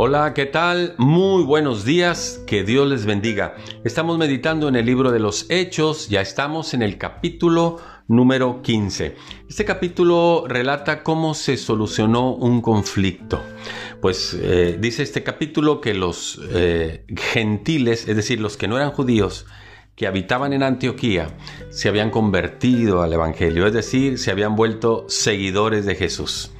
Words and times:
Hola, 0.00 0.32
¿qué 0.32 0.46
tal? 0.46 0.94
Muy 0.96 1.42
buenos 1.42 1.84
días, 1.84 2.40
que 2.46 2.62
Dios 2.62 2.88
les 2.88 3.04
bendiga. 3.04 3.56
Estamos 3.82 4.16
meditando 4.16 4.68
en 4.68 4.76
el 4.76 4.86
libro 4.86 5.10
de 5.10 5.18
los 5.18 5.46
Hechos, 5.50 6.08
ya 6.08 6.20
estamos 6.20 6.72
en 6.72 6.82
el 6.82 6.98
capítulo 6.98 7.78
número 8.06 8.62
15. 8.62 9.16
Este 9.48 9.64
capítulo 9.64 10.44
relata 10.46 11.02
cómo 11.02 11.34
se 11.34 11.56
solucionó 11.56 12.32
un 12.32 12.62
conflicto. 12.62 13.42
Pues 14.00 14.38
eh, 14.40 14.76
dice 14.80 15.02
este 15.02 15.24
capítulo 15.24 15.80
que 15.80 15.94
los 15.94 16.40
eh, 16.52 17.04
gentiles, 17.16 18.06
es 18.06 18.14
decir, 18.14 18.40
los 18.40 18.56
que 18.56 18.68
no 18.68 18.76
eran 18.76 18.92
judíos, 18.92 19.46
que 19.96 20.06
habitaban 20.06 20.52
en 20.52 20.62
Antioquía, 20.62 21.36
se 21.70 21.88
habían 21.88 22.12
convertido 22.12 23.02
al 23.02 23.14
Evangelio, 23.14 23.66
es 23.66 23.72
decir, 23.72 24.20
se 24.20 24.30
habían 24.30 24.54
vuelto 24.54 25.06
seguidores 25.08 25.86
de 25.86 25.96
Jesús. 25.96 26.52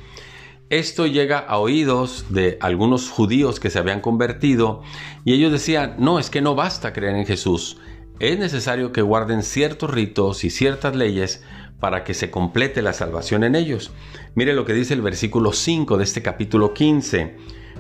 Esto 0.71 1.07
llega 1.07 1.39
a 1.39 1.59
oídos 1.59 2.27
de 2.29 2.59
algunos 2.61 3.09
judíos 3.09 3.59
que 3.59 3.71
se 3.71 3.79
habían 3.79 4.03
convertido 4.03 4.83
y 5.25 5.33
ellos 5.33 5.51
decían, 5.51 5.95
no, 5.99 6.19
es 6.19 6.29
que 6.29 6.43
no 6.43 6.55
basta 6.55 6.93
creer 6.93 7.17
en 7.17 7.25
Jesús, 7.25 7.79
es 8.21 8.39
necesario 8.39 8.93
que 8.93 9.01
guarden 9.01 9.43
ciertos 9.43 9.91
ritos 9.91 10.45
y 10.45 10.51
ciertas 10.51 10.95
leyes 10.95 11.43
para 11.81 12.05
que 12.05 12.13
se 12.13 12.31
complete 12.31 12.83
la 12.83 12.93
salvación 12.93 13.45
en 13.45 13.55
ellos. 13.55 13.93
Mire 14.35 14.53
lo 14.53 14.67
que 14.67 14.75
dice 14.75 14.93
el 14.93 15.01
versículo 15.01 15.55
5 15.55 15.97
de 15.97 16.05
este 16.05 16.21
capítulo 16.21 16.75
15. 16.75 17.37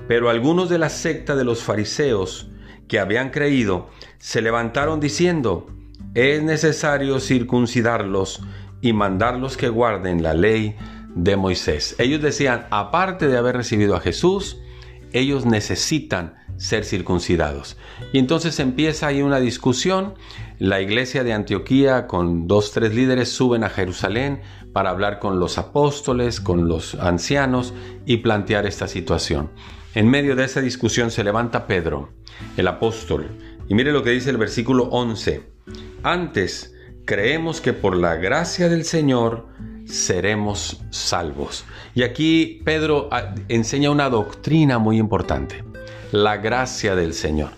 Pero 0.06 0.30
algunos 0.30 0.70
de 0.70 0.78
la 0.78 0.88
secta 0.88 1.36
de 1.36 1.44
los 1.44 1.62
fariseos 1.62 2.48
que 2.86 3.00
habían 3.00 3.28
creído 3.28 3.90
se 4.18 4.40
levantaron 4.40 4.98
diciendo, 4.98 5.66
es 6.14 6.42
necesario 6.42 7.20
circuncidarlos 7.20 8.40
y 8.80 8.94
mandarlos 8.94 9.58
que 9.58 9.68
guarden 9.68 10.22
la 10.22 10.32
ley 10.32 10.76
de 11.14 11.36
Moisés. 11.36 11.94
Ellos 11.98 12.20
decían, 12.20 12.66
aparte 12.70 13.28
de 13.28 13.36
haber 13.36 13.56
recibido 13.56 13.96
a 13.96 14.00
Jesús, 14.00 14.58
ellos 15.12 15.46
necesitan 15.46 16.36
ser 16.56 16.84
circuncidados. 16.84 17.76
Y 18.12 18.18
entonces 18.18 18.58
empieza 18.60 19.06
ahí 19.06 19.22
una 19.22 19.40
discusión. 19.40 20.14
La 20.58 20.80
iglesia 20.80 21.24
de 21.24 21.32
Antioquía 21.32 22.06
con 22.06 22.46
dos, 22.46 22.72
tres 22.72 22.94
líderes 22.94 23.30
suben 23.30 23.64
a 23.64 23.70
Jerusalén 23.70 24.42
para 24.72 24.90
hablar 24.90 25.18
con 25.18 25.38
los 25.38 25.56
apóstoles, 25.56 26.40
con 26.40 26.68
los 26.68 26.94
ancianos 26.96 27.74
y 28.06 28.18
plantear 28.18 28.66
esta 28.66 28.88
situación. 28.88 29.50
En 29.94 30.08
medio 30.08 30.36
de 30.36 30.44
esa 30.44 30.60
discusión 30.60 31.10
se 31.10 31.24
levanta 31.24 31.66
Pedro, 31.66 32.10
el 32.56 32.68
apóstol, 32.68 33.30
y 33.68 33.74
mire 33.74 33.92
lo 33.92 34.02
que 34.02 34.10
dice 34.10 34.30
el 34.30 34.36
versículo 34.36 34.84
11. 34.84 35.42
Antes, 36.02 36.74
creemos 37.04 37.60
que 37.60 37.72
por 37.72 37.96
la 37.96 38.16
gracia 38.16 38.68
del 38.68 38.84
Señor 38.84 39.46
seremos 39.88 40.80
salvos. 40.90 41.64
Y 41.94 42.02
aquí 42.02 42.60
Pedro 42.64 43.08
ah, 43.10 43.34
enseña 43.48 43.90
una 43.90 44.10
doctrina 44.10 44.78
muy 44.78 44.98
importante, 44.98 45.64
la 46.12 46.36
gracia 46.36 46.94
del 46.94 47.14
Señor. 47.14 47.50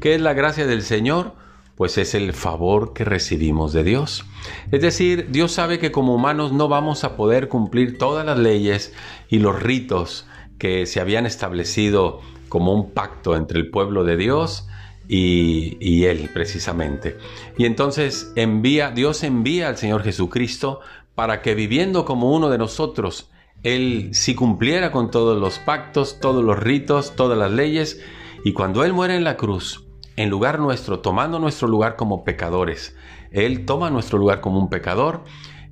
¿Qué 0.00 0.14
es 0.14 0.20
la 0.20 0.34
gracia 0.34 0.66
del 0.66 0.82
Señor? 0.82 1.34
Pues 1.76 1.98
es 1.98 2.14
el 2.14 2.32
favor 2.32 2.92
que 2.94 3.04
recibimos 3.04 3.72
de 3.72 3.84
Dios. 3.84 4.24
Es 4.70 4.80
decir, 4.80 5.28
Dios 5.30 5.52
sabe 5.52 5.78
que 5.78 5.92
como 5.92 6.14
humanos 6.14 6.52
no 6.52 6.68
vamos 6.68 7.04
a 7.04 7.16
poder 7.16 7.48
cumplir 7.48 7.98
todas 7.98 8.24
las 8.24 8.38
leyes 8.38 8.94
y 9.28 9.38
los 9.38 9.62
ritos 9.62 10.26
que 10.58 10.86
se 10.86 11.00
habían 11.00 11.26
establecido 11.26 12.20
como 12.48 12.72
un 12.72 12.92
pacto 12.92 13.36
entre 13.36 13.58
el 13.58 13.70
pueblo 13.70 14.04
de 14.04 14.16
Dios 14.16 14.66
y, 15.08 16.04
Él 16.04 16.30
precisamente. 16.32 17.18
Y 17.56 17.64
entonces 17.64 18.32
envía, 18.36 18.90
Dios 18.90 19.22
envía 19.22 19.68
al 19.68 19.76
Señor 19.76 20.02
Jesucristo 20.02 20.80
para 21.14 21.42
que 21.42 21.54
viviendo 21.54 22.04
como 22.04 22.32
uno 22.32 22.50
de 22.50 22.58
nosotros, 22.58 23.30
Él 23.62 24.10
sí 24.12 24.34
cumpliera 24.34 24.90
con 24.92 25.10
todos 25.10 25.40
los 25.40 25.58
pactos, 25.58 26.20
todos 26.20 26.44
los 26.44 26.58
ritos, 26.58 27.14
todas 27.16 27.38
las 27.38 27.50
leyes, 27.50 28.00
y 28.44 28.52
cuando 28.52 28.84
Él 28.84 28.92
muere 28.92 29.16
en 29.16 29.24
la 29.24 29.36
cruz, 29.36 29.84
en 30.16 30.30
lugar 30.30 30.58
nuestro, 30.58 31.00
tomando 31.00 31.38
nuestro 31.38 31.68
lugar 31.68 31.96
como 31.96 32.24
pecadores, 32.24 32.96
Él 33.30 33.64
toma 33.64 33.90
nuestro 33.90 34.18
lugar 34.18 34.40
como 34.40 34.58
un 34.58 34.68
pecador 34.68 35.24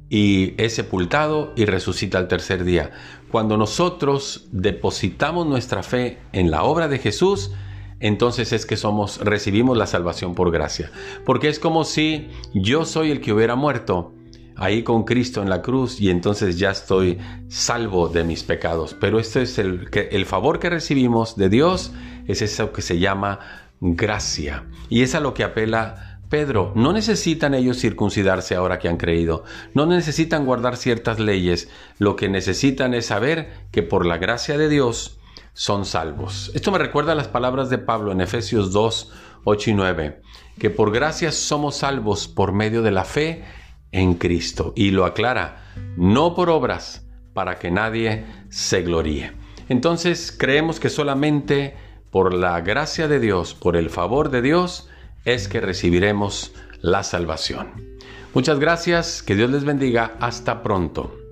y 0.09 0.55
es 0.62 0.75
sepultado 0.75 1.53
y 1.56 1.65
resucita 1.65 2.19
al 2.19 2.28
tercer 2.28 2.65
día. 2.65 2.93
Cuando 3.31 3.56
nosotros 3.56 4.49
depositamos 4.53 5.47
nuestra 5.47 5.83
fe 5.83 6.19
en 6.33 6.51
la 6.51 6.62
obra 6.62 6.89
de 6.89 6.99
Jesús, 6.99 7.53
entonces 8.00 8.53
es 8.53 8.66
que 8.66 8.77
somos 8.77 9.19
recibimos 9.19 9.77
la 9.77 9.87
salvación 9.87 10.34
por 10.34 10.50
gracia, 10.50 10.91
porque 11.25 11.49
es 11.49 11.59
como 11.59 11.84
si 11.84 12.28
yo 12.53 12.84
soy 12.84 13.10
el 13.10 13.21
que 13.21 13.32
hubiera 13.32 13.55
muerto 13.56 14.12
ahí 14.56 14.82
con 14.82 15.05
Cristo 15.05 15.43
en 15.43 15.50
la 15.50 15.62
cruz 15.62 16.00
y 16.00 16.10
entonces 16.10 16.59
ya 16.59 16.71
estoy 16.71 17.19
salvo 17.49 18.09
de 18.09 18.25
mis 18.25 18.44
pecados. 18.44 18.97
Pero 19.00 19.19
este 19.19 19.43
es 19.43 19.59
el, 19.59 19.88
el 19.93 20.27
favor 20.27 20.59
que 20.59 20.71
recibimos 20.71 21.37
de 21.37 21.49
Dios, 21.49 21.93
es 22.27 22.43
eso 22.43 22.72
que 22.72 22.83
se 22.83 22.99
llama 22.99 23.41
gracia. 23.81 24.66
Y 24.88 25.03
es 25.03 25.15
a 25.15 25.21
lo 25.21 25.34
que 25.34 25.44
apela 25.44 26.21
Pedro. 26.31 26.72
No 26.75 26.93
necesitan 26.93 27.54
ellos 27.54 27.78
circuncidarse 27.78 28.54
ahora 28.54 28.78
que 28.78 28.88
han 28.88 28.97
creído. 28.97 29.44
No 29.75 29.87
necesitan 29.87 30.47
guardar 30.47 30.77
ciertas 30.77 31.21
leyes. 31.21 31.69
Lo 31.99 32.16
que 32.16 32.28
necesitan 32.28 32.94
es 32.94 33.06
saber 33.06 33.53
que 33.71 33.83
por 33.83 34.06
la 34.06 34.19
gracia 34.19 34.56
de 34.59 34.69
Dios 34.69 35.19
son 35.54 35.87
salvos. 35.87 36.50
Esto 36.54 36.70
me 36.70 36.78
recuerda 36.78 37.12
a 37.12 37.16
las 37.16 37.28
palabras 37.28 37.70
de 37.70 37.78
Pablo 37.78 38.12
en 38.12 38.20
Efesios 38.20 38.72
2, 38.72 39.12
8 39.44 39.70
y 39.70 39.75
9, 39.75 40.22
que 40.59 40.69
por 40.69 40.92
gracia 40.92 41.32
somos 41.32 41.76
salvos 41.76 42.28
por 42.28 42.53
medio 42.53 42.82
de 42.82 42.91
la 42.91 43.04
fe 43.04 43.44
en 43.92 44.15
Cristo. 44.15 44.72
Y 44.76 44.91
lo 44.91 45.06
aclara, 45.06 45.72
no 45.97 46.34
por 46.34 46.50
obras, 46.50 47.06
para 47.32 47.59
que 47.59 47.70
nadie 47.70 48.26
se 48.50 48.82
gloríe. 48.82 49.32
Entonces 49.69 50.34
creemos 50.37 50.78
que 50.78 50.91
solamente 50.91 51.76
por 52.10 52.34
la 52.34 52.60
gracia 52.60 53.09
de 53.09 53.19
Dios, 53.19 53.54
por 53.54 53.76
el 53.76 53.91
favor 53.91 54.31
de 54.31 54.42
Dios, 54.42 54.88
es 55.25 55.48
que 55.48 55.60
recibiremos 55.60 56.53
la 56.81 57.03
salvación. 57.03 57.97
Muchas 58.34 58.59
gracias, 58.59 59.22
que 59.22 59.36
Dios 59.36 59.50
les 59.50 59.65
bendiga, 59.65 60.16
hasta 60.21 60.62
pronto. 60.62 61.24